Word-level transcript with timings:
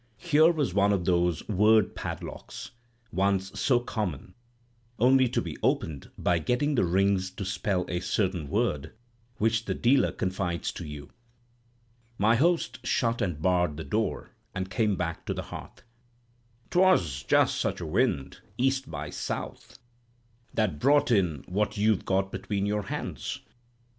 Here 0.17 0.51
was 0.51 0.73
one 0.73 0.91
of 0.93 1.05
those 1.05 1.47
word 1.47 1.93
padlocks, 1.95 2.71
once 3.11 3.51
so 3.61 3.79
common; 3.79 4.33
only 4.97 5.29
to 5.29 5.43
be 5.43 5.57
opened 5.61 6.09
by 6.17 6.39
getting 6.39 6.73
the 6.73 6.83
rings 6.85 7.29
to 7.29 7.45
spell 7.45 7.85
a 7.87 7.99
certain 7.99 8.49
word, 8.49 8.93
which 9.37 9.65
the 9.65 9.75
dealer 9.75 10.11
confides 10.11 10.71
to 10.71 10.87
you. 10.87 11.11
My 12.17 12.35
host 12.35 12.83
shut 12.83 13.21
and 13.21 13.43
barred 13.43 13.77
the 13.77 13.83
door, 13.83 14.31
and 14.55 14.71
came 14.71 14.95
back 14.95 15.23
to 15.27 15.35
the 15.35 15.43
hearth. 15.53 15.83
"'Twas 16.71 17.21
just 17.21 17.61
such 17.61 17.79
a 17.79 17.85
wind—east 17.85 18.89
by 18.89 19.11
south—that 19.11 20.79
brought 20.79 21.11
in 21.11 21.43
what 21.47 21.77
you've 21.77 22.05
got 22.05 22.31
between 22.31 22.65
your 22.65 22.85
hands. 22.87 23.39